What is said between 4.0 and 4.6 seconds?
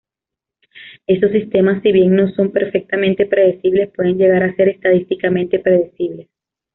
llegar a